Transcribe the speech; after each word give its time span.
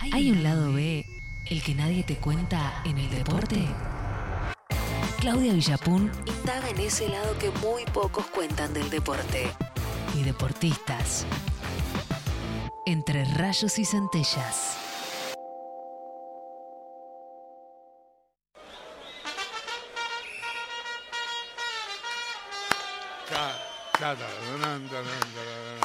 ¿Hay 0.00 0.30
un 0.30 0.42
lado 0.42 0.72
B, 0.72 1.04
el 1.44 1.62
que 1.62 1.74
nadie 1.74 2.02
te 2.02 2.16
cuenta 2.16 2.82
en 2.86 2.96
el 2.96 3.10
deporte? 3.10 3.66
Claudia 5.20 5.52
Villapun 5.52 6.10
indaga 6.24 6.70
en 6.70 6.80
ese 6.80 7.06
lado 7.10 7.36
que 7.38 7.50
muy 7.66 7.84
pocos 7.84 8.24
cuentan 8.26 8.72
del 8.72 8.88
deporte. 8.88 9.52
Y 10.18 10.22
deportistas. 10.22 11.26
Entre 12.86 13.26
rayos 13.34 13.78
y 13.78 13.84
centellas. 13.84 14.78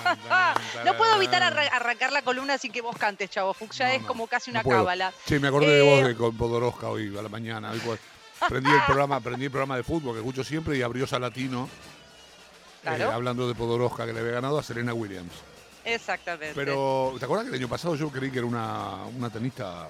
No 0.85 0.97
puedo 0.97 1.15
evitar 1.15 1.41
arra- 1.43 1.67
arrancar 1.71 2.11
la 2.11 2.21
columna 2.21 2.57
sin 2.57 2.71
que 2.71 2.81
vos 2.81 2.95
cantes, 2.97 3.29
Chavo 3.29 3.53
Fuchs. 3.53 3.77
Ya 3.77 3.87
No, 3.89 3.93
es 3.93 4.01
no, 4.01 4.07
como 4.07 4.27
casi 4.27 4.51
una 4.51 4.63
no 4.63 4.69
cábala. 4.69 5.13
Sí, 5.25 5.39
me 5.39 5.47
acordé 5.47 5.67
de 5.75 5.81
vos 5.81 5.99
Eh, 6.01 6.07
de, 6.09 6.15
con 6.15 6.35
Podoroska 6.37 6.87
hoy 6.89 7.15
a 7.17 7.21
la 7.21 7.29
mañana. 7.29 7.71
Hoy, 7.71 7.79
pues, 7.85 7.99
prendí 8.47 8.69
el 8.71 8.81
programa, 8.85 9.19
prendí 9.19 9.45
el 9.45 9.51
programa 9.51 9.77
de 9.77 9.83
fútbol 9.83 10.13
que 10.13 10.19
escucho 10.19 10.43
siempre 10.43 10.77
y 10.77 10.81
abrió 10.81 11.07
Salatino 11.07 11.67
eh, 11.67 12.81
Claro. 12.83 13.11
hablando 13.11 13.47
de 13.47 13.55
Podoroska 13.55 14.05
que 14.05 14.13
le 14.13 14.19
había 14.19 14.33
ganado 14.33 14.59
a 14.59 14.63
Serena 14.63 14.93
Williams. 14.93 15.33
Exactamente. 15.83 16.53
Pero, 16.55 17.13
¿te 17.19 17.25
acuerdas 17.25 17.45
que 17.45 17.55
el 17.55 17.61
año 17.61 17.67
pasado 17.69 17.95
yo 17.95 18.09
creí 18.09 18.31
que 18.31 18.39
era 18.39 18.47
una, 18.47 19.05
una 19.17 19.29
tenista 19.29 19.87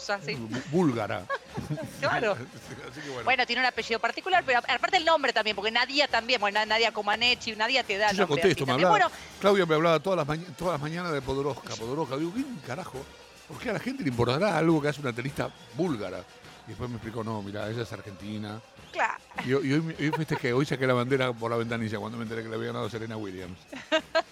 Rusa, 0.00 0.18
sí. 0.24 0.36
búlgara? 0.70 1.26
Claro. 2.00 2.32
Así 2.90 3.00
que 3.00 3.08
bueno. 3.08 3.24
Bueno, 3.24 3.46
tiene 3.46 3.60
un 3.60 3.66
apellido 3.66 4.00
particular, 4.00 4.42
pero 4.46 4.60
aparte 4.60 4.96
el 4.96 5.04
nombre 5.04 5.32
también, 5.32 5.54
porque 5.54 5.70
Nadia 5.70 6.08
también, 6.08 6.40
bueno, 6.40 6.64
Nadia 6.64 6.92
Comaneci, 6.92 7.54
Nadia 7.56 7.82
te 7.84 7.98
da 7.98 8.08
Yo 8.08 8.12
ya 8.12 8.18
nombre 8.20 8.28
conté 8.28 8.48
así 8.48 8.52
esto, 8.52 8.66
me 8.66 8.72
hablaba. 8.72 8.90
Bueno, 8.90 9.10
Claudia 9.40 9.66
me 9.66 9.74
hablaba 9.74 10.00
todas 10.00 10.26
las, 10.26 10.56
todas 10.56 10.74
las 10.74 10.80
mañanas 10.80 11.12
de 11.12 11.20
Podoroska. 11.20 11.74
Podoroska. 11.74 12.16
Digo, 12.16 12.32
¿qué 12.34 12.44
carajo? 12.66 13.04
¿Por 13.48 13.58
qué 13.58 13.70
a 13.70 13.72
la 13.74 13.80
gente 13.80 14.02
le 14.02 14.08
importará 14.08 14.56
algo 14.56 14.80
que 14.80 14.88
hace 14.88 15.00
una 15.00 15.12
tenista 15.12 15.50
búlgara? 15.74 16.20
Y 16.66 16.68
después 16.68 16.88
me 16.88 16.96
explicó, 16.96 17.22
no, 17.22 17.42
mira, 17.42 17.68
ella 17.68 17.82
es 17.82 17.92
argentina. 17.92 18.60
claro. 18.92 19.20
Y, 19.44 19.52
hoy, 19.52 19.68
y 19.68 19.72
hoy, 19.72 19.96
hoy 19.98 20.10
festejé, 20.16 20.52
hoy 20.52 20.64
saqué 20.64 20.86
la 20.86 20.94
bandera 20.94 21.32
por 21.32 21.50
la 21.50 21.56
ventanilla 21.56 21.98
cuando 21.98 22.16
me 22.16 22.24
enteré 22.24 22.42
que 22.42 22.48
le 22.48 22.54
había 22.54 22.68
ganado 22.68 22.88
Serena 22.88 23.16
Williams. 23.16 23.58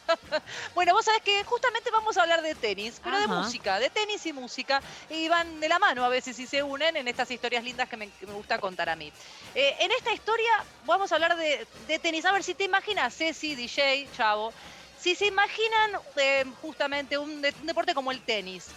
Bueno, 0.75 0.93
vos 0.95 1.05
sabés 1.05 1.21
que 1.23 1.43
justamente 1.45 1.91
vamos 1.91 2.17
a 2.17 2.23
hablar 2.23 2.43
de 2.43 2.55
tenis, 2.55 3.01
pero 3.03 3.19
de 3.19 3.27
música, 3.39 3.79
de 3.79 3.91
tenis 3.91 4.25
y 4.27 4.33
música, 4.33 4.83
y 5.09 5.29
van 5.29 5.61
de 5.61 5.69
la 5.69 5.79
mano 5.79 6.05
a 6.05 6.09
veces 6.09 6.39
y 6.39 6.47
se 6.47 6.63
unen 6.63 6.97
en 6.97 7.09
estas 7.09 7.31
historias 7.31 7.63
lindas 7.65 7.89
que 7.89 7.97
me, 7.97 8.13
que 8.13 8.27
me 8.27 8.33
gusta 8.35 8.59
contar 8.59 8.89
a 8.89 8.97
mí. 8.97 9.13
Eh, 9.55 9.75
en 9.81 9.91
esta 9.93 10.13
historia 10.13 10.51
vamos 10.83 11.11
a 11.13 11.17
hablar 11.17 11.37
de, 11.37 11.69
de 11.87 11.99
tenis. 11.99 12.25
A 12.25 12.33
ver 12.33 12.43
si 12.43 12.55
te 12.55 12.65
imaginas, 12.65 13.15
Ceci, 13.17 13.55
DJ, 13.55 14.11
Chavo, 14.11 14.55
si 14.97 15.15
se 15.15 15.27
imaginan 15.27 15.91
eh, 16.17 16.45
justamente 16.57 17.19
un, 17.19 17.41
de- 17.41 17.55
un 17.61 17.67
deporte 17.67 17.95
como 17.95 18.11
el 18.11 18.23
tenis, 18.25 18.75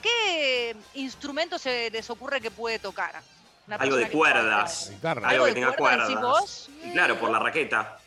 ¿qué 0.00 0.76
instrumento 0.92 1.58
se 1.58 1.90
les 1.90 2.08
ocurre 2.10 2.40
que 2.40 2.50
puede 2.50 2.78
tocar? 2.78 3.24
Algo 3.66 3.96
de 3.96 4.10
cuerdas. 4.10 4.90
¿Algo 5.22 5.44
de 5.44 5.50
que 5.50 5.54
tenga 5.54 5.76
cuerda, 5.76 6.06
cuerdas. 6.06 6.08
decís 6.08 6.20
vos? 6.22 6.70
Y 6.82 6.92
claro, 6.92 7.18
por 7.18 7.30
la 7.30 7.38
raqueta. 7.38 8.00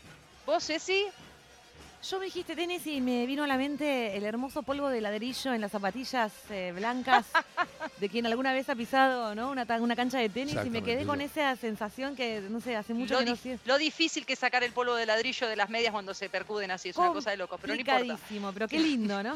¿Vos, 0.45 0.64
Ceci? 0.66 1.08
Yo 2.10 2.18
me 2.20 2.26
dijiste 2.26 2.56
tenis 2.56 2.86
y 2.88 3.00
me 3.00 3.28
vino 3.28 3.44
a 3.44 3.48
la 3.48 3.58
mente 3.58 4.18
el 4.18 4.24
hermoso 4.24 4.64
polvo 4.64 4.90
de 4.90 5.02
ladrillo 5.02 5.54
en 5.54 5.62
las 5.62 5.72
zapatillas 5.72 6.34
eh, 6.50 6.74
blancas 6.76 7.28
de 8.00 8.10
quien 8.10 8.26
alguna 8.26 8.54
vez 8.54 8.68
ha 8.70 8.76
pisado 8.76 9.36
¿no? 9.36 9.52
una, 9.52 9.66
una 9.80 9.96
cancha 9.96 10.18
de 10.18 10.28
tenis 10.30 10.58
y 10.66 10.70
me 10.72 10.82
quedé 10.84 11.06
con 11.06 11.22
esa 11.22 11.56
sensación 11.56 12.16
que, 12.16 12.42
no 12.50 12.60
sé, 12.60 12.76
hace 12.76 12.96
mucho 12.96 13.14
Lo, 13.14 13.20
que 13.20 13.26
no 13.28 13.36
siento. 13.36 13.62
lo 13.68 13.78
difícil 13.78 14.26
que 14.26 14.34
es 14.34 14.40
sacar 14.40 14.64
el 14.64 14.72
polvo 14.72 14.96
de 14.96 15.06
ladrillo 15.06 15.48
de 15.48 15.56
las 15.56 15.70
medias 15.70 15.92
cuando 15.92 16.16
se 16.16 16.28
percuden 16.28 16.72
así, 16.72 16.90
es 16.90 16.98
una 16.98 17.14
cosa 17.14 17.30
de 17.30 17.38
loco, 17.38 17.60
pero 17.62 17.76
no 17.76 17.80
importa. 17.80 18.18
Pero 18.54 18.68
qué 18.68 18.80
lindo, 18.80 19.22
¿no? 19.22 19.36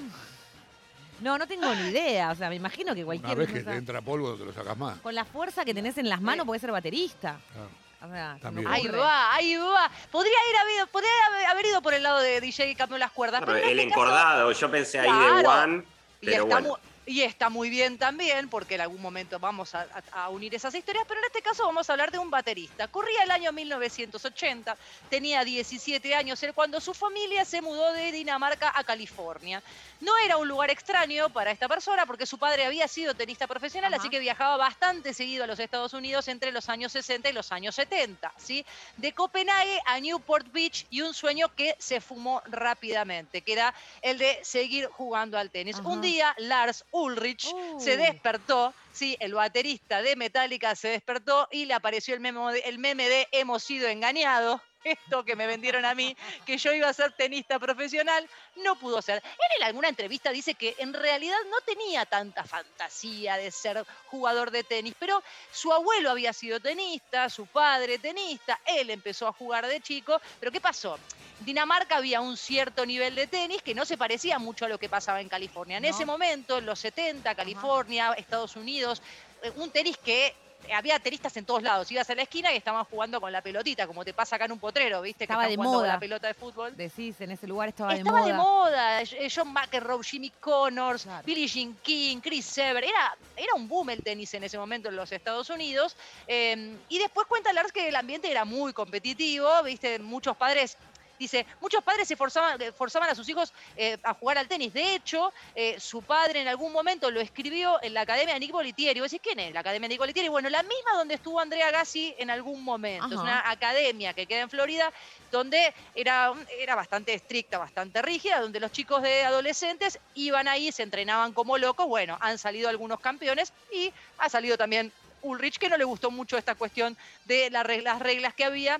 No, 1.22 1.38
no 1.38 1.48
tengo 1.48 1.74
ni 1.76 1.90
idea, 1.92 2.32
o 2.32 2.36
sea, 2.36 2.50
me 2.50 2.56
imagino 2.56 2.94
que 2.96 3.02
Una 3.06 3.20
cualquier 3.20 3.38
vez 3.38 3.48
que 3.48 3.60
cosa- 3.60 3.72
te 3.72 3.78
entra 3.78 4.02
polvo 4.02 4.32
no 4.32 4.38
te 4.38 4.44
lo 4.46 4.52
sacas 4.54 4.76
más. 4.78 5.00
con 5.00 5.14
la 5.16 5.24
fuerza 5.24 5.64
que 5.64 5.74
tenés 5.74 5.98
en 6.00 6.10
las 6.10 6.20
manos 6.20 6.46
podés 6.48 6.62
ser 6.62 6.72
baterista. 6.72 7.40
Claro. 7.54 7.70
Ahí 8.02 8.88
va, 8.88 9.34
ahí 9.36 9.56
va. 9.56 9.90
Podría 10.12 10.34
ir 10.52 10.58
habido, 10.58 10.88
podría 10.88 11.10
haber- 11.52 11.66
ido 11.66 11.82
por 11.82 11.94
el 11.94 12.04
lado 12.04 12.20
de 12.20 12.40
DJ 12.42 12.70
y 12.72 12.76
cambió 12.76 12.98
las 12.98 13.12
cuerdas. 13.12 13.42
Pero 13.46 13.58
el 13.58 13.64
este 13.64 13.90
caso- 13.90 14.02
encordado, 14.02 14.52
yo 14.52 14.72
pensé 14.72 15.00
ahí 15.00 15.12
de. 15.12 15.48
One, 15.48 15.84
y, 16.22 16.26
pero 16.26 16.44
está 16.44 16.60
bueno. 16.60 16.70
mu- 16.70 16.78
y 17.06 17.22
está 17.22 17.50
muy 17.50 17.70
bien 17.70 17.98
también, 17.98 18.50
porque 18.50 18.76
en 18.76 18.82
algún 18.82 19.02
momento 19.02 19.40
vamos 19.40 19.76
a, 19.76 19.86
unir 20.30 20.56
esas 20.56 20.74
historias, 20.74 21.06
pero 21.08 21.20
en 21.20 21.26
este 21.26 21.42
caso 21.42 21.64
vamos 21.66 21.90
a 21.90 21.94
hablar 21.94 22.12
de 22.12 22.18
un 22.18 22.32
baterista. 22.32 22.88
Corría 22.88 23.24
el 23.24 23.32
año 23.32 23.52
1980, 23.52 24.76
tenía 25.10 25.44
17 25.44 26.16
años 26.16 26.42
él 26.44 26.54
cuando 26.54 26.82
su 26.82 26.94
familia 26.94 27.46
se 27.46 27.62
mudó 27.62 27.94
de 27.94 28.12
Dinamarca 28.12 28.72
a 28.76 28.84
California. 28.84 29.62
No 30.02 30.12
era 30.26 30.38
un 30.38 30.48
lugar 30.48 30.72
extraño 30.72 31.30
para 31.30 31.52
esta 31.52 31.68
persona 31.68 32.06
porque 32.06 32.26
su 32.26 32.38
padre 32.38 32.66
había 32.66 32.88
sido 32.88 33.14
tenista 33.14 33.46
profesional, 33.48 33.94
Ajá. 33.94 34.02
así 34.02 34.10
que 34.10 34.20
viajaba 34.20 34.58
bastante 34.58 35.14
seguido 35.14 35.44
a 35.44 35.48
los 35.48 35.60
Estados 35.60 35.94
Unidos 35.94 36.28
entre 36.28 36.52
los 36.52 36.70
años 36.70 36.92
60 36.92 37.30
y 37.30 37.34
los 37.34 37.52
años 37.52 37.76
70, 37.76 38.34
¿sí? 38.38 38.66
De 38.98 39.14
Copenhague 39.14 39.80
a 39.86 40.00
Newport 40.00 40.52
Beach 40.52 40.88
y 40.90 41.02
un 41.02 41.14
sueño 41.14 41.54
que 41.56 41.76
se 41.78 42.02
fumó 42.02 42.42
rápidamente, 42.48 43.42
que 43.42 43.54
era 43.54 43.74
el 44.02 44.18
de 44.18 44.40
seguir 44.44 44.88
jugando 44.88 45.38
al 45.38 45.52
tenis. 45.52 45.78
Ajá. 45.78 45.88
Un 45.88 46.02
día 46.02 46.34
Lars 46.38 46.84
Ulrich 46.96 47.54
se 47.78 47.98
despertó, 47.98 48.74
sí, 48.94 49.18
el 49.20 49.34
baterista 49.34 50.02
de 50.02 50.16
Metallica 50.16 50.76
se 50.76 50.88
despertó 50.88 51.50
y 51.52 51.66
le 51.66 51.74
apareció 51.74 52.14
el 52.14 52.22
meme 52.22 52.54
de, 52.54 52.60
el 52.60 52.80
meme 52.80 53.10
de 53.10 53.28
hemos 53.34 53.64
sido 53.64 53.90
engañados. 53.90 54.62
Esto 54.86 55.26
que 55.26 55.36
me 55.36 55.48
vendieron 55.48 55.84
a 55.84 55.96
mí, 55.96 56.16
que 56.46 56.58
yo 56.58 56.72
iba 56.72 56.88
a 56.88 56.94
ser 56.94 57.12
tenista 57.12 57.60
profesional, 57.60 58.30
no 58.58 58.76
pudo 58.76 59.02
ser. 59.02 59.22
Él 59.26 59.58
en 59.58 59.64
alguna 59.64 59.90
entrevista 59.90 60.30
dice 60.30 60.54
que 60.54 60.76
en 60.78 60.94
realidad 60.94 61.40
no 61.50 61.58
tenía 61.66 62.06
tanta 62.06 62.44
fantasía 62.44 63.36
de 63.36 63.52
ser 63.52 63.84
jugador 64.06 64.52
de 64.52 64.64
tenis, 64.64 64.94
pero 64.98 65.22
su 65.52 65.74
abuelo 65.74 66.12
había 66.12 66.32
sido 66.34 66.60
tenista, 66.60 67.30
su 67.30 67.48
padre 67.48 67.98
tenista, 67.98 68.62
él 68.64 68.90
empezó 68.92 69.28
a 69.28 69.34
jugar 69.34 69.68
de 69.68 69.82
chico, 69.82 70.22
pero 70.40 70.52
¿qué 70.52 70.62
pasó? 70.62 70.98
Dinamarca 71.40 71.98
había 71.98 72.22
un 72.22 72.38
cierto 72.38 72.86
nivel 72.86 73.16
de 73.16 73.28
tenis 73.28 73.62
que 73.62 73.76
no 73.76 73.86
se 73.86 73.98
parecía 73.98 74.40
mucho 74.40 74.66
a 74.66 74.70
lo 74.70 74.78
que 74.78 74.90
pasaba 74.90 75.22
en 75.22 75.30
California. 75.30 75.78
En 75.78 75.84
No. 75.84 75.90
ese 75.90 76.06
momento, 76.06 76.58
en 76.58 76.66
los 76.66 76.80
70, 76.80 77.36
California, 77.36 78.14
Estados 78.18 78.56
Unidos, 78.56 79.02
eh, 79.42 79.52
un 79.58 79.70
tenis 79.72 79.98
que 79.98 80.34
había 80.74 80.98
tenistas 80.98 81.38
en 81.38 81.46
todos 81.46 81.62
lados. 81.62 81.92
Ibas 81.92 82.10
a 82.10 82.16
la 82.16 82.24
esquina 82.24 82.52
y 82.52 82.58
estaban 82.58 82.84
jugando 82.86 83.22
con 83.22 83.32
la 83.32 83.42
pelotita, 83.44 83.86
como 83.86 84.04
te 84.04 84.14
pasa 84.16 84.36
acá 84.38 84.46
en 84.46 84.54
un 84.54 84.60
potrero, 84.60 85.00
¿viste? 85.04 85.26
Estaba 85.26 85.44
que 85.44 85.50
de 85.50 85.56
jugando 85.58 85.74
con 85.78 85.82
moda. 85.84 85.94
la 85.94 86.00
pelota 86.00 86.28
de 86.28 86.34
fútbol. 86.34 86.76
Decís, 86.76 87.22
en 87.22 87.32
ese 87.32 87.46
lugar 87.46 87.70
estaba, 87.70 87.94
Estaba 87.94 88.22
de 88.22 88.28
de 88.32 88.34
moda. 88.34 88.44
moda. 88.44 89.02
eh, 89.04 89.30
John 89.34 89.54
McEnroe, 89.54 90.04
Jimmy 90.04 90.32
Connors, 90.40 91.04
Claro. 91.04 91.24
Billie 91.24 91.48
Jean 91.48 91.78
King, 91.84 92.18
Chris 92.20 92.46
Sever. 92.46 92.84
Era, 92.84 93.16
era 93.36 93.54
un 93.56 93.68
boom 93.68 93.92
el 93.92 94.02
tenis 94.02 94.34
en 94.34 94.44
ese 94.46 94.58
momento 94.58 94.90
en 94.90 94.96
los 94.96 95.12
Estados 95.12 95.52
Unidos. 95.52 95.96
Eh, 96.26 96.76
y 96.90 96.98
después 96.98 97.28
cuenta 97.28 97.54
Lars 97.54 97.72
que 97.72 97.90
el 97.90 97.96
ambiente 97.96 98.32
era 98.32 98.44
muy 98.44 98.74
competitivo, 98.74 99.48
¿viste? 99.64 100.00
Muchos 100.00 100.36
padres. 100.36 100.78
Dice, 101.18 101.46
muchos 101.62 101.84
padres 101.84 102.08
se 102.08 102.16
forzaban, 102.16 102.62
eh, 102.62 102.72
forzaban 102.72 103.10
a 103.10 103.16
sus 103.16 103.28
hijos 103.30 103.54
eh, 103.78 103.98
a 104.04 104.14
jugar 104.14 104.38
al 104.38 104.48
tenis. 104.48 104.74
De 104.74 104.96
hecho, 104.96 105.32
eh, 105.56 105.80
su 105.80 106.02
padre 106.02 106.42
en 106.42 106.48
algún 106.48 106.72
momento 106.72 107.10
lo 107.10 107.22
escribió 107.22 107.82
en 107.82 107.94
la 107.94 108.02
Academia 108.02 108.34
de 108.34 108.40
Nick 108.40 108.52
Bolitieri. 108.52 109.00
Vos 109.00 109.12
decís, 109.12 109.24
¿quién 109.24 109.40
es 109.40 109.54
la 109.54 109.62
Academia 109.62 109.88
de 109.88 109.94
Nick 109.94 110.00
Bolitieri? 110.00 110.30
Bueno, 110.30 110.50
la 110.50 110.64
misma 110.64 110.94
donde 110.98 111.16
estuvo 111.16 111.40
Andrea 111.40 111.72
Gassi 111.72 112.14
en 112.18 112.30
algún 112.30 112.64
momento. 112.64 113.08
Es 113.08 113.14
una 113.14 113.50
academia 113.50 114.14
que 114.14 114.26
queda 114.26 114.42
en 114.42 114.50
Florida, 114.50 114.92
donde 115.32 115.74
era, 115.94 116.34
era 116.60 116.76
bastante 116.76 117.14
estricta, 117.14 117.58
bastante 117.58 118.02
rígida, 118.02 118.42
donde 118.42 118.60
los 118.60 118.72
chicos 118.72 119.02
de 119.02 119.24
adolescentes 119.24 120.00
iban 120.16 120.48
ahí, 120.48 120.72
se 120.72 120.84
entrenaban 120.84 121.34
como 121.34 121.58
locos. 121.58 121.88
Bueno, 121.88 122.18
han 122.22 122.38
salido 122.38 122.70
algunos 122.70 123.00
campeones 123.00 123.54
y 123.72 123.92
ha 124.18 124.30
salido 124.30 124.58
también 124.58 124.92
Ulrich, 125.22 125.58
que 125.58 125.70
no 125.70 125.78
le 125.78 125.84
gustó 125.84 126.12
mucho 126.12 126.38
esta 126.38 126.56
cuestión 126.56 126.96
de 127.26 127.50
la 127.50 127.64
las 127.64 128.00
reglas 128.00 128.34
que 128.34 128.46
había 128.46 128.80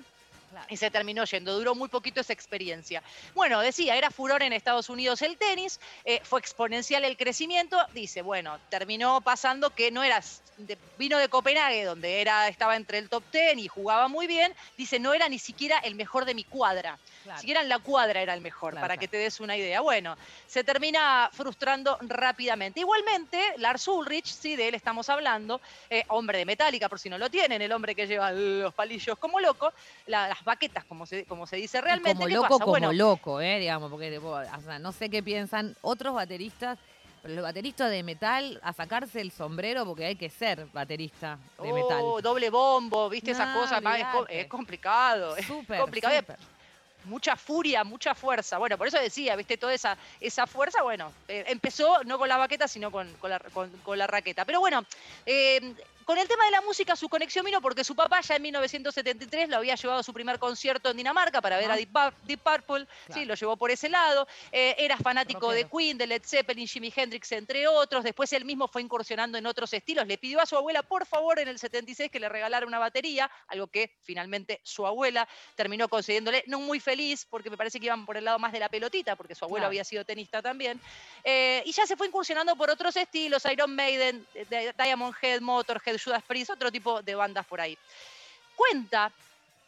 Claro. 0.56 0.66
y 0.70 0.76
se 0.78 0.90
terminó 0.90 1.24
yendo. 1.24 1.52
Duró 1.58 1.74
muy 1.74 1.88
poquito 1.88 2.20
esa 2.20 2.32
experiencia. 2.32 3.02
Bueno, 3.34 3.60
decía, 3.60 3.94
era 3.96 4.10
furor 4.10 4.42
en 4.42 4.54
Estados 4.54 4.88
Unidos 4.88 5.20
el 5.20 5.36
tenis, 5.36 5.78
eh, 6.06 6.20
fue 6.24 6.40
exponencial 6.40 7.04
el 7.04 7.16
crecimiento. 7.18 7.78
Dice, 7.92 8.22
bueno, 8.22 8.58
terminó 8.70 9.20
pasando 9.20 9.70
que 9.70 9.90
no 9.90 10.02
era. 10.02 10.22
de- 10.56 10.78
vino 10.96 11.18
de 11.18 11.28
Copenhague, 11.28 11.84
donde 11.84 12.22
era, 12.22 12.48
estaba 12.48 12.76
entre 12.76 12.96
el 12.96 13.10
top 13.10 13.22
10 13.30 13.58
y 13.58 13.68
jugaba 13.68 14.08
muy 14.08 14.26
bien. 14.26 14.54
Dice, 14.78 14.98
no 14.98 15.12
era 15.12 15.28
ni 15.28 15.38
siquiera 15.38 15.76
el 15.80 15.94
mejor 15.96 16.24
de 16.24 16.32
mi 16.34 16.44
cuadra. 16.44 16.98
Claro. 17.24 17.36
Ni 17.36 17.40
siquiera 17.42 17.60
en 17.60 17.68
la 17.68 17.78
cuadra 17.80 18.22
era 18.22 18.32
el 18.32 18.40
mejor, 18.40 18.70
Claro, 18.72 18.82
para 18.84 18.96
que 18.96 19.06
te 19.06 19.18
des 19.18 19.38
una 19.40 19.54
idea. 19.54 19.82
Bueno, 19.82 20.16
se 20.46 20.64
termina 20.64 21.28
frustrando 21.30 21.98
rápidamente. 22.00 22.80
Igualmente, 22.80 23.38
Lars 23.58 23.86
Ulrich, 23.86 24.24
sí, 24.28 24.56
de 24.56 24.68
él 24.68 24.74
estamos 24.74 25.10
hablando, 25.10 25.60
eh, 25.90 26.04
hombre 26.08 26.38
de 26.38 26.46
Metallica, 26.46 26.88
por 26.88 26.98
si 27.00 27.10
no 27.10 27.18
lo 27.18 27.28
tienen, 27.28 27.60
el 27.60 27.72
hombre 27.72 27.94
que 27.94 28.06
lleva 28.06 28.32
los 28.32 28.72
palillos 28.72 29.18
como 29.18 29.40
loco, 29.40 29.74
la- 30.06 30.28
las 30.28 30.42
baquetas, 30.46 30.86
como 30.86 31.04
se, 31.04 31.26
como 31.26 31.46
se 31.46 31.56
dice 31.56 31.80
realmente. 31.82 32.14
como 32.14 32.26
¿qué 32.28 32.34
loco, 32.34 32.48
pasa? 32.48 32.58
como 32.60 32.72
Bueno, 32.72 32.92
loco, 32.94 33.40
¿eh? 33.42 33.58
Digamos, 33.58 33.90
porque 33.90 34.10
tipo, 34.10 34.30
o 34.30 34.60
sea, 34.62 34.78
no 34.78 34.92
sé 34.92 35.10
qué 35.10 35.22
piensan 35.22 35.76
otros 35.82 36.14
bateristas, 36.14 36.78
pero 37.20 37.34
el 37.34 37.42
baterista 37.42 37.88
de 37.88 38.02
metal, 38.02 38.58
a 38.62 38.72
sacarse 38.72 39.20
el 39.20 39.32
sombrero 39.32 39.84
porque 39.84 40.06
hay 40.06 40.16
que 40.16 40.30
ser 40.30 40.66
baterista 40.72 41.38
de 41.62 41.72
metal. 41.72 42.00
oh, 42.02 42.22
doble 42.22 42.48
bombo, 42.48 43.10
¿viste 43.10 43.32
esas 43.32 43.54
cosas? 43.54 43.82
Ma, 43.82 43.98
Es, 43.98 44.06
es 44.30 44.46
complicado, 44.46 45.36
es 45.36 45.44
Súper, 45.46 45.80
complicado. 45.80 46.16
súper. 46.20 46.36
mucha 47.04 47.34
furia, 47.36 47.82
mucha 47.84 48.14
fuerza. 48.14 48.58
Bueno, 48.58 48.78
por 48.78 48.86
eso 48.86 48.98
decía, 49.00 49.34
viste, 49.36 49.56
toda 49.56 49.74
esa, 49.74 49.96
esa 50.20 50.46
fuerza, 50.46 50.82
bueno, 50.82 51.12
eh, 51.28 51.44
empezó 51.48 52.02
no 52.04 52.16
con 52.18 52.28
la 52.28 52.36
baqueta, 52.36 52.68
sino 52.68 52.90
con, 52.92 53.12
con 53.14 53.30
la, 53.30 53.40
con- 53.40 53.70
con 53.82 53.98
la 53.98 54.06
raqueta. 54.06 54.44
Pero 54.44 54.60
bueno, 54.60 54.84
eh, 55.26 55.74
con 56.06 56.16
el 56.18 56.28
tema 56.28 56.44
de 56.44 56.52
la 56.52 56.60
música, 56.62 56.94
su 56.94 57.08
conexión 57.08 57.44
vino 57.44 57.60
porque 57.60 57.82
su 57.82 57.96
papá 57.96 58.20
ya 58.20 58.36
en 58.36 58.42
1973 58.42 59.48
lo 59.48 59.56
había 59.56 59.74
llevado 59.74 59.98
a 60.00 60.02
su 60.04 60.12
primer 60.14 60.38
concierto 60.38 60.88
en 60.90 60.96
Dinamarca 60.96 61.42
para 61.42 61.58
ver 61.58 61.68
a 61.68 61.74
Ah. 61.74 61.76
Deep, 61.76 61.90
Pur- 61.92 62.14
Deep 62.22 62.40
Purple, 62.40 62.86
Claro. 62.86 63.20
sí, 63.20 63.24
lo 63.24 63.34
llevó 63.34 63.56
por 63.56 63.72
ese 63.72 63.88
lado. 63.88 64.26
Eh, 64.52 64.76
era 64.78 64.96
fanático 64.96 65.50
de. 65.50 65.66
Queen, 65.68 65.98
de 65.98 66.06
Led 66.06 66.22
Zeppelin, 66.24 66.68
Jimi 66.68 66.92
Hendrix, 66.94 67.32
entre 67.32 67.66
otros. 67.66 68.04
Después 68.04 68.32
él 68.32 68.44
mismo 68.44 68.68
fue 68.68 68.82
incursionando 68.82 69.36
en 69.36 69.46
otros 69.46 69.72
estilos. 69.72 70.06
Le 70.06 70.16
pidió 70.16 70.40
a 70.40 70.46
su 70.46 70.56
abuela, 70.56 70.84
por 70.84 71.06
favor, 71.06 71.40
en 71.40 71.48
el 71.48 71.58
76 71.58 72.08
que 72.08 72.20
le 72.20 72.28
regalara 72.28 72.64
una 72.66 72.78
batería, 72.78 73.28
algo 73.48 73.66
que 73.66 73.96
finalmente 74.02 74.60
su 74.62 74.86
abuela 74.86 75.26
terminó 75.56 75.88
concediéndole, 75.88 76.44
no 76.46 76.60
muy 76.60 76.78
feliz, 76.78 77.26
porque 77.28 77.50
me 77.50 77.56
parece 77.56 77.80
que 77.80 77.86
iban 77.86 78.06
por 78.06 78.16
el 78.16 78.24
lado 78.24 78.38
más 78.38 78.52
de 78.52 78.60
la 78.60 78.68
pelotita, 78.68 79.16
porque 79.16 79.34
su 79.34 79.44
abuelo 79.44 79.62
Claro. 79.62 79.70
había 79.70 79.82
sido 79.84 80.04
tenista 80.04 80.40
también. 80.40 80.80
Eh, 81.24 81.64
y 81.66 81.72
ya 81.72 81.84
se 81.84 81.96
fue 81.96 82.06
incursionando 82.06 82.54
por 82.54 82.70
otros 82.70 82.94
estilos, 82.94 83.44
Iron 83.50 83.74
Maiden, 83.74 84.24
eh, 84.34 84.72
Diamond 84.78 85.14
Head, 85.20 85.40
Motorhead, 85.40 85.95
Judas 85.98 86.22
Priest, 86.26 86.50
otro 86.50 86.70
tipo 86.72 87.02
de 87.02 87.14
bandas 87.14 87.46
por 87.46 87.60
ahí. 87.60 87.76
Cuenta 88.54 89.12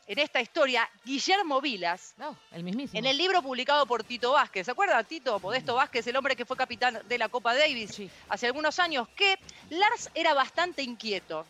en 0.06 0.18
esta 0.18 0.40
historia 0.40 0.88
Guillermo 1.04 1.60
Vilas, 1.60 2.14
el 2.52 2.64
mismísimo. 2.64 2.98
en 2.98 3.04
el 3.04 3.18
libro 3.18 3.42
publicado 3.42 3.84
por 3.84 4.02
Tito 4.02 4.32
Vázquez, 4.32 4.64
¿se 4.64 4.70
acuerdan? 4.70 5.04
Tito, 5.04 5.38
Modesto 5.38 5.74
Vázquez, 5.74 6.06
el 6.06 6.16
hombre 6.16 6.34
que 6.34 6.46
fue 6.46 6.56
capitán 6.56 7.00
de 7.06 7.18
la 7.18 7.28
Copa 7.28 7.54
Davis 7.54 7.90
Sí. 7.94 8.10
hace 8.30 8.46
algunos 8.46 8.78
años, 8.78 9.06
que 9.14 9.38
Lars 9.70 10.08
era 10.14 10.32
bastante 10.32 10.82
inquieto. 10.82 11.44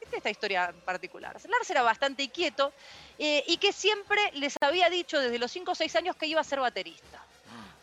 ¿Viste 0.00 0.16
esta 0.16 0.30
historia 0.30 0.66
en 0.70 0.80
particular? 0.80 1.36
Lars 1.46 1.70
era 1.70 1.82
bastante 1.82 2.22
inquieto 2.22 2.72
eh, 3.18 3.44
y 3.48 3.58
que 3.58 3.72
siempre 3.72 4.18
les 4.34 4.54
había 4.62 4.88
dicho 4.88 5.18
desde 5.20 5.38
los 5.38 5.50
5 5.52 5.72
o 5.72 5.74
6 5.74 5.94
años 5.96 6.16
que 6.16 6.26
iba 6.26 6.40
a 6.40 6.44
ser 6.44 6.60
baterista. 6.60 7.20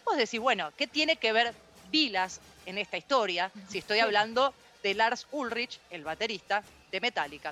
Vos 0.04 0.18
decís, 0.18 0.40
bueno, 0.40 0.72
¿qué 0.78 0.88
tiene 0.88 1.16
que 1.18 1.32
ver 1.32 1.54
Vilas 1.92 2.40
en 2.66 2.78
esta 2.78 2.98
historia 2.98 3.52
si 3.70 3.78
estoy 3.80 4.00
hablando 4.00 4.54
de 4.82 4.94
Lars 4.94 5.28
Ulrich, 5.32 5.80
el 5.90 6.04
baterista 6.04 6.64
de 6.92 7.02
Metallica? 7.02 7.52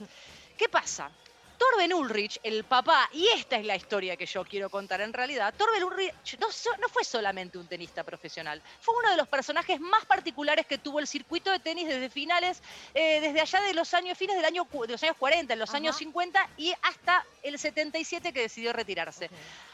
¿Qué 0.57 0.67
pasa? 0.69 1.11
Torben 1.59 1.93
Ulrich, 1.93 2.39
el 2.41 2.63
papá, 2.63 3.09
y 3.11 3.27
esta 3.27 3.57
es 3.57 3.65
la 3.65 3.75
historia 3.75 4.15
que 4.15 4.25
yo 4.25 4.45
quiero 4.45 4.69
contar 4.69 5.01
en 5.01 5.11
realidad, 5.11 5.53
Torben 5.57 5.83
Ulrich 5.83 6.39
no, 6.39 6.47
fue 6.87 7.03
solamente 7.03 7.57
un 7.57 7.67
tenista 7.67 8.05
profesional, 8.05 8.61
fue 8.79 8.95
uno 8.97 9.11
de 9.11 9.17
los 9.17 9.27
personajes 9.27 9.77
más 9.81 10.05
particulares 10.05 10.65
que 10.65 10.77
tuvo 10.77 10.99
el 10.99 11.07
circuito 11.07 11.51
de 11.51 11.59
tenis 11.59 11.89
desde 11.89 12.09
finales, 12.09 12.63
eh, 12.93 13.19
desde 13.19 13.41
allá 13.41 13.61
de 13.61 13.73
los 13.73 13.93
años, 13.93 14.17
fines 14.17 14.37
del 14.37 14.45
año, 14.45 14.65
de 14.71 14.87
los 14.87 15.03
años 15.03 15.17
40, 15.17 15.51
en 15.51 15.59
los 15.59 15.69
Ajá. 15.69 15.77
años 15.77 15.97
50 15.97 16.49
y 16.55 16.73
hasta 16.81 17.25
el 17.43 17.59
77 17.59 18.31
que 18.31 18.41
decidió 18.41 18.71
retirarse. 18.71 19.29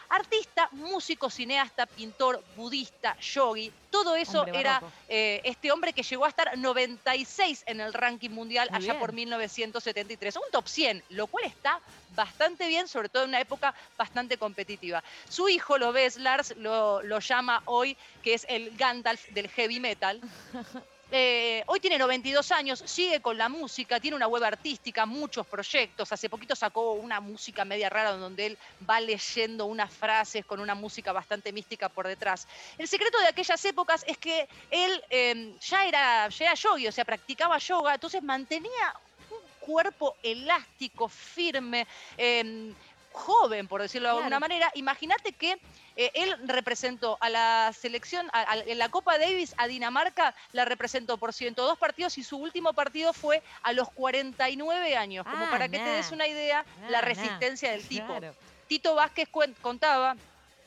Artista, 0.10 0.70
músico, 0.72 1.30
cineasta, 1.30 1.86
pintor, 1.86 2.44
budista, 2.56 3.18
yogi, 3.20 3.72
todo 3.90 4.16
eso 4.16 4.42
Hombre 4.42 4.60
era 4.60 4.82
eh, 5.08 5.42
este 5.44 5.72
hombre 5.72 5.94
que 5.94 6.04
llegó 6.04 6.26
a 6.26 6.30
estar 6.30 6.58
96 6.58 7.64
en 7.66 7.80
el 7.80 7.94
ranking 7.94 8.30
mundial 8.30 8.68
Muy 8.70 8.78
allá 8.78 8.94
bien. 8.94 9.00
por 9.00 9.14
1973. 9.14 10.36
Un 10.36 10.52
top 10.52 10.68
100, 10.68 11.04
lo 11.10 11.28
cual 11.28 11.46
está 11.46 11.80
bastante 12.16 12.68
bien, 12.68 12.88
sobre 12.88 13.10
todo 13.10 13.24
en 13.24 13.30
una 13.30 13.40
época 13.40 13.74
bastante 13.98 14.38
competitiva. 14.38 15.04
Su 15.30 15.50
hijo, 15.50 15.78
lo 15.78 15.92
ves, 15.92 16.18
Lars, 16.18 16.56
lo, 16.58 17.02
lo 17.04 17.20
llama 17.20 17.62
hoy, 17.66 17.98
que 18.22 18.34
es 18.34 18.46
el 18.50 18.76
Gandalf 18.78 19.28
del 19.30 19.50
heavy 19.50 19.80
metal. 19.80 20.22
Eh, 21.18 21.64
hoy 21.68 21.80
tiene 21.80 21.98
92 21.98 22.52
años, 22.52 22.84
sigue 22.86 23.22
con 23.22 23.38
la 23.38 23.48
música, 23.48 24.02
tiene 24.02 24.18
una 24.18 24.28
web 24.28 24.44
artística, 24.44 25.06
muchos 25.06 25.48
proyectos. 25.48 26.12
Hace 26.12 26.30
poquito 26.30 26.58
sacó 26.58 26.92
una 26.92 27.22
música 27.22 27.64
media 27.64 27.90
rara 27.90 28.12
donde 28.18 28.48
él 28.48 28.58
va 28.90 29.00
leyendo 29.00 29.66
unas 29.66 29.94
frases 29.94 30.46
con 30.46 30.60
una 30.60 30.76
música 30.76 31.14
bastante 31.14 31.54
mística 31.54 31.88
por 31.88 32.06
detrás. 32.06 32.46
El 32.78 32.90
secreto 32.90 33.18
de 33.20 33.28
aquellas 33.28 33.64
épocas 33.64 34.04
es 34.06 34.18
que 34.18 34.50
él 34.70 35.02
eh, 35.10 35.56
ya, 35.62 35.86
era, 35.86 36.28
ya 36.28 36.54
yogi, 36.54 36.90
o 36.90 36.92
sea, 36.92 37.06
practicaba 37.06 37.60
yoga, 37.60 37.94
entonces 37.94 38.22
mantenía 38.22 38.94
un 39.32 39.66
cuerpo 39.66 40.18
elástico, 40.22 41.08
firme. 41.08 41.88
eh, 42.18 42.74
joven, 43.16 43.68
por 43.68 43.82
decirlo 43.82 44.10
de 44.10 44.18
alguna 44.18 44.40
manera. 44.40 44.72
Imagínate 44.76 45.32
que 45.32 45.58
eh, 45.96 46.12
él 46.14 46.36
representó 46.46 47.18
a 47.22 47.30
la 47.30 47.72
selección, 47.74 48.30
a- 48.34 48.52
a- 48.52 48.58
en 48.60 48.78
la 48.78 48.90
Copa 48.90 49.18
Davis 49.18 49.56
a 49.58 49.68
Dinamarca, 49.68 50.36
la 50.52 50.66
representó 50.66 51.18
por 51.18 51.32
102 51.34 51.78
partidos 51.78 52.18
y 52.18 52.24
su 52.24 52.38
último 52.38 52.74
partido 52.74 53.14
fue 53.14 53.42
a 53.64 53.72
los 53.72 53.90
49 53.92 54.98
años, 54.98 55.26
como 55.26 55.46
Ah, 55.46 55.50
para 55.50 55.70
que 55.70 55.80
te 55.80 55.86
des 55.90 56.12
una 56.12 56.28
idea 56.28 56.66
Nah, 56.82 56.90
la 56.90 57.00
nah. 57.02 57.08
resistencia 57.08 57.72
del 57.72 57.88
tipo. 57.88 58.08
Claro. 58.18 58.36
Tito 58.68 58.96
Vázquez 58.96 59.30
contaba 59.62 60.16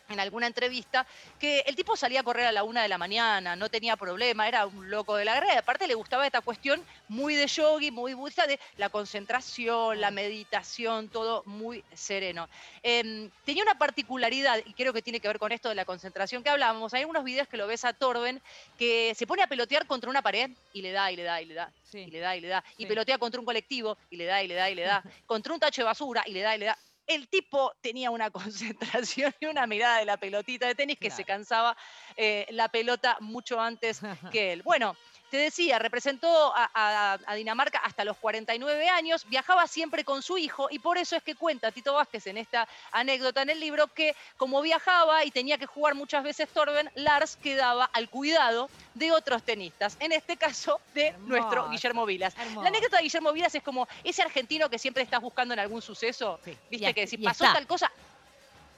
en 0.08 0.20
alguna 0.20 0.46
entrevista 0.46 1.06
que 1.38 1.60
el 1.60 1.76
tipo 1.76 1.96
salía 1.96 2.20
a 2.20 2.22
correr 2.22 2.46
a 2.46 2.52
la 2.52 2.64
una 2.64 2.82
de 2.82 2.88
la 2.88 2.99
mañana, 2.99 3.55
no 3.56 3.69
tenía 3.69 3.96
problema, 3.96 4.49
era 4.49 4.66
un 4.66 4.90
loco 4.90 5.16
de 5.16 5.25
la 5.25 5.34
guerra. 5.34 5.55
y 5.55 5.56
Aparte 5.58 5.87
le 5.87 5.94
gustaba 5.94 6.26
esta 6.26 6.40
cuestión 6.40 6.82
muy 7.08 7.34
de 7.34 7.46
yogi, 7.46 7.90
muy 7.90 8.14
budista, 8.14 8.46
de 8.46 8.58
la 8.76 8.88
concentración, 8.88 10.00
la 10.00 10.10
meditación, 10.10 11.08
todo 11.10 11.43
muy 11.46 11.84
sereno. 11.94 12.49
Em, 12.82 13.31
tenía 13.44 13.62
una 13.62 13.76
particularidad, 13.78 14.60
y 14.64 14.72
creo 14.75 14.93
que 14.93 15.02
tiene 15.02 15.20
que 15.20 15.28
ver 15.28 15.38
con 15.38 15.52
esto 15.52 15.69
de 15.69 15.75
la 15.75 15.84
concentración 15.84 16.43
que 16.43 16.50
hablábamos. 16.50 16.94
Hay 16.94 17.04
unos 17.04 17.25
videos 17.25 17.49
que 17.49 17.56
lo 17.56 17.66
ves 17.66 17.84
a 17.84 17.93
Torben 17.93 18.40
que 18.78 19.14
se 19.14 19.26
pone 19.26 19.43
a 19.43 19.46
pelotear 19.46 19.87
contra 19.87 20.08
una 20.08 20.22
pared 20.22 20.50
y 20.72 20.82
le 20.82 20.93
da, 20.93 21.12
y 21.12 21.16
le 21.16 21.22
da, 21.25 21.43
y 21.43 21.46
le 21.46 21.54
da, 21.54 21.72
Sí. 21.82 21.99
y 21.99 22.11
le 22.11 22.20
da, 22.20 22.37
y 22.37 22.40
le 22.40 22.49
da. 22.49 22.64
Y 22.76 22.82
Sí. 22.84 22.87
pelotea 22.88 23.19
contra 23.19 23.40
un 23.40 23.46
colectivo 23.46 23.99
y 24.11 24.16
le 24.16 24.25
da, 24.25 24.43
y 24.43 24.49
le 24.49 24.54
da, 24.54 24.70
y 24.70 24.75
le 24.75 24.82
da. 24.82 25.02
contra 25.26 25.52
un 25.52 25.61
tacho 25.61 25.82
de 25.82 25.87
basura 25.87 26.22
y 26.26 26.32
le 26.32 26.40
da, 26.40 26.54
y 26.56 26.58
le 26.58 26.66
da. 26.66 26.78
El 27.08 27.28
tipo 27.28 27.72
tenía 27.81 28.10
una 28.10 28.31
concentración 28.31 29.34
y 29.40 29.46
una 29.46 29.66
mirada 29.66 29.99
de 29.99 30.05
la 30.05 30.19
pelotita 30.19 30.66
de 30.66 30.75
tenis 30.75 30.99
que 30.99 31.10
se 31.10 31.25
cansaba 31.25 31.76
eh, 32.20 32.46
la 32.50 32.68
pelota 32.68 33.16
mucho 33.20 33.60
antes 33.60 34.00
que 34.32 34.52
él. 34.52 34.62
Bueno, 34.64 34.96
te 35.30 35.36
decía, 35.36 35.78
representó 35.78 36.54
a, 36.56 36.70
a- 36.74 37.18
a 37.26 37.34
Dinamarca 37.34 37.78
hasta 37.80 38.02
los 38.02 38.16
49 38.16 38.88
años, 38.88 39.26
viajaba 39.28 39.66
siempre 39.66 40.02
con 40.02 40.22
su 40.22 40.38
hijo 40.38 40.68
y 40.70 40.78
por 40.78 40.96
eso 40.98 41.16
es 41.16 41.22
que 41.22 41.34
cuenta 41.34 41.70
Tito 41.70 41.92
Vázquez 41.94 42.26
en 42.28 42.38
esta 42.38 42.66
anécdota 42.92 43.42
en 43.42 43.50
el 43.50 43.60
libro 43.60 43.88
que 43.88 44.16
como 44.38 44.62
viajaba 44.62 45.24
y 45.26 45.30
tenía 45.30 45.58
que 45.58 45.66
jugar 45.66 45.94
muchas 45.94 46.24
veces 46.24 46.48
Torben, 46.48 46.90
Lars 46.94 47.36
quedaba 47.36 47.84
al 47.92 48.08
cuidado 48.08 48.70
de 48.94 49.12
otros 49.12 49.42
tenistas, 49.42 49.96
en 50.00 50.12
este 50.12 50.36
caso 50.38 50.80
de 50.94 51.12
nuestro 51.26 51.68
Guillermo 51.68 52.06
Vilas. 52.06 52.34
hermoso. 52.38 52.62
La 52.62 52.68
anécdota 52.68 52.96
de 52.96 53.02
Guillermo 53.02 53.32
Vilas 53.32 53.54
es 53.54 53.62
como 53.62 53.86
ese 54.02 54.22
argentino 54.22 54.68
que 54.70 54.78
siempre 54.78 55.02
estás 55.02 55.20
buscando 55.20 55.52
en 55.54 55.60
algún 55.60 55.82
suceso, 55.82 56.40
Sí. 56.42 56.56
viste 56.70 56.88
Y 56.90 56.94
que 56.94 57.06
si 57.06 57.18
pasó 57.18 57.44
tal 57.44 57.66
cosa, 57.66 57.92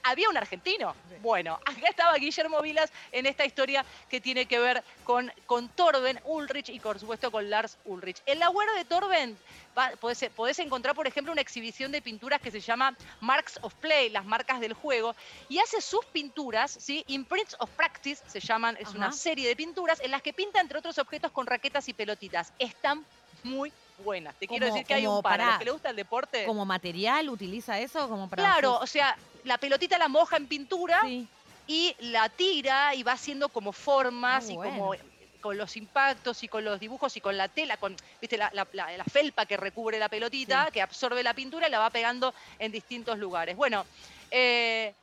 había 0.03 0.29
un 0.29 0.37
argentino. 0.37 0.95
Bueno, 1.21 1.59
acá 1.65 1.87
estaba 1.89 2.15
Guillermo 2.15 2.61
Vilas 2.61 2.91
en 3.11 3.25
esta 3.25 3.45
historia 3.45 3.85
que 4.09 4.19
tiene 4.21 4.45
que 4.45 4.59
ver 4.59 4.83
con, 5.03 5.31
con 5.45 5.69
Torben 5.69 6.19
Ulrich 6.25 6.69
y 6.69 6.79
por 6.79 6.99
supuesto 6.99 7.31
con 7.31 7.49
Lars 7.49 7.77
Ulrich. 7.85 8.21
En 8.25 8.39
la 8.39 8.49
web 8.49 8.67
de 8.75 8.85
Torben 8.85 9.37
va- 9.77 9.91
podés, 9.99 10.29
podés 10.35 10.59
encontrar, 10.59 10.95
por 10.95 11.07
ejemplo, 11.07 11.31
una 11.31 11.41
exhibición 11.41 11.91
de 11.91 12.01
pinturas 12.01 12.41
que 12.41 12.51
se 12.51 12.59
llama 12.59 12.95
Marks 13.19 13.59
of 13.61 13.73
Play, 13.75 14.09
las 14.09 14.25
marcas 14.25 14.59
del 14.59 14.73
juego, 14.73 15.15
y 15.49 15.59
hace 15.59 15.81
sus 15.81 16.05
pinturas, 16.05 16.71
¿sí? 16.71 17.03
Imprints 17.07 17.55
of 17.59 17.69
Practice 17.71 18.23
se 18.27 18.39
llaman, 18.39 18.77
es 18.79 18.89
una 18.89 19.11
serie 19.11 19.47
de 19.47 19.55
pinturas 19.55 19.99
en 20.01 20.11
las 20.11 20.21
que 20.21 20.33
pinta, 20.33 20.59
entre 20.59 20.79
otros 20.79 20.97
objetos, 20.97 21.31
con 21.31 21.45
raquetas 21.45 21.87
y 21.87 21.93
pelotitas. 21.93 22.53
Están 22.59 23.05
muy 23.43 23.71
buenas. 24.03 24.35
Te 24.35 24.47
quiero 24.47 24.65
decir 24.65 24.85
que 24.85 24.93
hay 24.93 25.07
un 25.07 25.21
par. 25.21 25.33
A 25.33 25.37
los 25.37 25.45
para- 25.47 25.59
que 25.59 25.65
le 25.65 25.71
gusta 25.71 25.89
el 25.89 25.95
deporte. 25.95 26.45
¿Como 26.45 26.65
material 26.65 27.29
utiliza 27.29 27.79
eso? 27.79 28.07
Como 28.09 28.29
para 28.29 28.41
Claro, 28.43 28.73
sus- 28.75 28.83
o 28.83 28.87
sea, 28.87 29.17
la 29.43 29.57
pelotita 29.57 29.97
la 29.97 30.07
moja 30.07 30.37
en 30.37 30.47
pintura 30.47 31.01
Sí. 31.03 31.27
y 31.67 31.95
la 31.99 32.29
tira 32.29 32.93
y 32.95 33.03
va 33.03 33.13
haciendo 33.13 33.49
como 33.49 33.71
formas 33.71 34.45
Muy 34.45 34.53
y 34.53 34.57
bueno. 34.57 34.71
como 34.77 34.95
con 35.41 35.57
los 35.57 35.75
impactos 35.75 36.43
y 36.43 36.47
con 36.47 36.63
los 36.63 36.79
dibujos 36.79 37.17
y 37.17 37.21
con 37.21 37.35
la 37.35 37.47
tela, 37.47 37.75
con 37.77 37.95
viste 38.19 38.37
la, 38.37 38.51
la- 38.53 38.67
la- 38.73 38.95
la 38.95 39.03
felpa 39.05 39.47
que 39.47 39.57
recubre 39.57 39.97
la 39.97 40.07
pelotita, 40.07 40.65
Sí. 40.67 40.71
que 40.73 40.81
absorbe 40.83 41.23
la 41.23 41.33
pintura 41.33 41.67
y 41.67 41.71
la 41.71 41.79
va 41.79 41.89
pegando 41.89 42.33
en 42.59 42.71
distintos 42.71 43.17
lugares. 43.17 43.55
Bueno, 43.55 43.83
eh, 44.29 44.93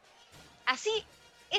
así, 0.66 0.90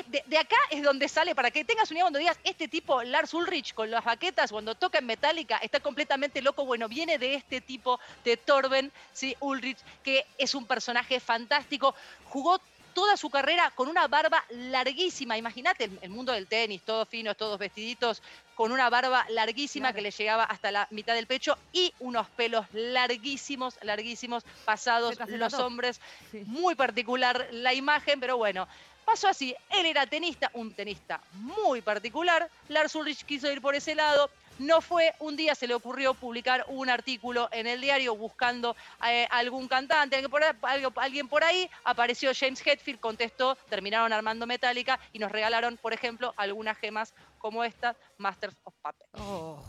de, 0.06 0.22
de 0.26 0.38
acá 0.38 0.56
es 0.70 0.82
donde 0.82 1.08
sale, 1.08 1.34
para 1.34 1.50
que 1.50 1.64
tengas 1.64 1.90
una 1.90 1.98
idea 1.98 2.04
cuando 2.04 2.18
digas, 2.18 2.38
este 2.44 2.68
tipo, 2.68 3.02
Lars 3.02 3.34
Ulrich, 3.34 3.74
con 3.74 3.90
las 3.90 4.04
baquetas, 4.04 4.50
cuando 4.52 4.74
toca 4.74 4.98
en 4.98 5.06
Metallica, 5.06 5.58
está 5.58 5.80
completamente 5.80 6.42
loco. 6.42 6.64
Bueno, 6.64 6.88
viene 6.88 7.18
de 7.18 7.34
este 7.34 7.60
tipo 7.60 7.98
de 8.24 8.36
Torben, 8.36 8.92
¿sí? 9.12 9.36
Ulrich, 9.40 9.78
que 10.02 10.26
es 10.38 10.54
un 10.54 10.66
personaje 10.66 11.18
fantástico. 11.20 11.94
Jugó 12.24 12.60
toda 12.94 13.16
su 13.16 13.30
carrera 13.30 13.70
con 13.76 13.88
una 13.88 14.08
barba 14.08 14.44
larguísima. 14.50 15.38
Imagínate 15.38 15.84
el, 15.84 15.98
el 16.02 16.10
mundo 16.10 16.32
del 16.32 16.48
tenis, 16.48 16.82
todos 16.82 17.08
finos, 17.08 17.36
todos 17.36 17.58
vestiditos, 17.58 18.20
con 18.56 18.72
una 18.72 18.90
barba 18.90 19.24
larguísima 19.30 19.84
Claro. 19.86 19.94
que 19.96 20.02
le 20.02 20.10
llegaba 20.10 20.44
hasta 20.44 20.70
la 20.72 20.86
mitad 20.90 21.14
del 21.14 21.26
pecho 21.26 21.56
y 21.72 21.94
unos 22.00 22.28
pelos 22.30 22.66
larguísimos, 22.72 23.78
larguísimos, 23.82 24.44
pasados 24.64 25.18
los 25.28 25.54
hombres. 25.54 26.00
Sí. 26.30 26.42
Muy 26.46 26.74
particular 26.74 27.48
la 27.52 27.74
imagen, 27.74 28.20
pero 28.20 28.36
bueno. 28.36 28.68
Pasó 29.10 29.26
así, 29.26 29.54
él 29.70 29.86
era 29.86 30.06
tenista, 30.06 30.50
un 30.54 30.72
tenista 30.72 31.20
muy 31.32 31.82
particular, 31.82 32.48
Lars 32.68 32.94
Ulrich 32.94 33.24
quiso 33.24 33.50
ir 33.50 33.60
por 33.60 33.74
ese 33.74 33.96
lado, 33.96 34.30
no 34.60 34.80
fue. 34.80 35.14
Un 35.18 35.36
día 35.36 35.56
se 35.56 35.66
le 35.66 35.74
ocurrió 35.74 36.14
publicar 36.14 36.64
un 36.68 36.88
artículo 36.88 37.48
en 37.50 37.66
el 37.66 37.80
diario 37.80 38.14
buscando 38.14 38.76
eh, 39.04 39.26
algún 39.32 39.66
cantante, 39.66 40.14
alguien 40.14 40.30
por, 40.30 40.44
ahí, 40.44 40.52
algo- 40.62 40.92
alguien 41.00 41.26
por 41.26 41.42
ahí. 41.42 41.68
Apareció 41.82 42.30
James 42.38 42.64
Hetfield, 42.64 43.00
contestó, 43.00 43.56
terminaron 43.68 44.12
armando 44.12 44.46
Metallica 44.46 45.00
y 45.12 45.18
nos 45.18 45.32
regalaron, 45.32 45.76
por 45.76 45.92
ejemplo, 45.92 46.32
algunas 46.36 46.78
gemas 46.78 47.12
como 47.38 47.64
esta, 47.64 47.96
Masters 48.16 48.56
of 48.62 48.74
Puppets. 48.80 49.10
Oh. 49.18 49.60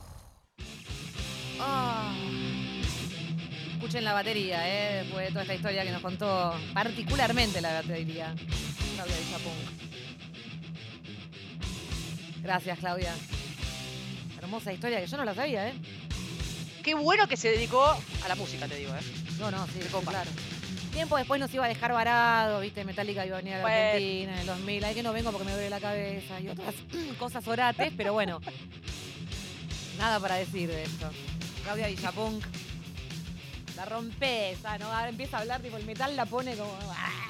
Ah. 1.60 2.14
Escuchen 3.82 4.04
la 4.04 4.14
batería, 4.14 4.60
¿eh? 4.70 5.02
Después 5.02 5.26
de 5.26 5.30
toda 5.32 5.42
esta 5.42 5.56
historia 5.56 5.84
que 5.84 5.90
nos 5.90 6.04
contó, 6.04 6.54
particularmente 6.72 7.62
la 7.62 7.74
batería. 7.82 8.32
Claudia 8.94 9.16
Villapunk. 9.18 9.56
Gracias, 12.44 12.78
Claudia. 12.78 13.12
Hermosa 14.38 14.72
historia 14.72 15.02
que 15.02 15.08
yo 15.08 15.18
no 15.18 15.26
la 15.26 15.34
sabía, 15.34 15.70
¿eh? 15.70 15.74
Qué 16.84 16.94
bueno 16.94 17.28
que 17.28 17.36
se 17.36 17.50
dedicó 17.50 17.84
a 17.84 18.28
la 18.28 18.36
música, 18.36 18.68
te 18.68 18.76
digo, 18.76 18.94
¿eh? 18.94 19.02
No, 19.40 19.50
no, 19.50 19.66
sí, 19.66 19.80
claro. 20.08 20.30
Tiempo 20.94 21.18
después 21.18 21.40
nos 21.42 21.52
iba 21.52 21.66
a 21.66 21.68
dejar 21.68 21.92
varados, 21.92 22.62
¿viste? 22.62 22.86
Metallica 22.86 23.26
iba 23.26 23.38
a 23.38 23.42
venir 23.42 23.56
a 23.56 23.58
la 23.58 23.64
Bueno. 23.64 23.78
Argentina 23.94 24.34
en 24.34 24.40
el 24.42 24.46
2000. 24.46 24.84
Ay, 24.84 24.94
que 24.94 25.02
no 25.02 25.12
vengo 25.12 25.32
porque 25.32 25.46
me 25.46 25.54
duele 25.54 25.72
la 25.72 25.80
cabeza 25.80 26.40
y 26.40 26.50
otras 26.50 26.76
cosas 27.18 27.48
orates, 27.48 27.92
pero 27.98 28.14
bueno. 28.14 28.40
Nada 29.98 30.20
para 30.20 30.36
decir 30.36 30.70
de 30.70 30.84
esto. 30.84 31.10
Claudia 31.64 31.88
Villapunk. 31.88 32.46
La 33.82 33.86
rompes, 33.86 34.60
ah, 34.64 34.78
¿no? 34.78 35.08
Empieza 35.08 35.38
a 35.38 35.40
hablar, 35.40 35.60
tipo, 35.60 35.76
el 35.76 35.86
metal 35.88 36.16
la 36.16 36.28
pone 36.28 36.56
como. 36.56 36.72
¡ah! 36.92 37.21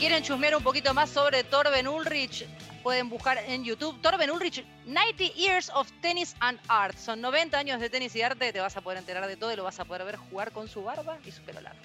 Quieren 0.00 0.22
chusmear 0.22 0.56
un 0.56 0.62
poquito 0.62 0.94
más 0.94 1.10
sobre 1.10 1.44
Torben 1.44 1.86
Ulrich, 1.86 2.46
pueden 2.82 3.10
buscar 3.10 3.36
en 3.36 3.64
YouTube 3.64 4.00
Torben 4.00 4.30
Ulrich 4.30 4.64
90 4.86 5.24
Years 5.34 5.70
of 5.74 5.92
Tennis 6.00 6.34
and 6.40 6.58
Art. 6.68 6.96
Son 6.96 7.20
90 7.20 7.58
años 7.58 7.80
de 7.80 7.90
tenis 7.90 8.16
y 8.16 8.22
arte, 8.22 8.50
te 8.50 8.60
vas 8.60 8.74
a 8.78 8.80
poder 8.80 8.96
enterar 8.96 9.26
de 9.26 9.36
todo 9.36 9.52
y 9.52 9.56
lo 9.56 9.64
vas 9.64 9.78
a 9.78 9.84
poder 9.84 10.06
ver 10.06 10.16
jugar 10.16 10.52
con 10.52 10.68
su 10.68 10.82
barba 10.82 11.18
y 11.26 11.30
su 11.30 11.42
pelo 11.42 11.60
largo. 11.60 11.80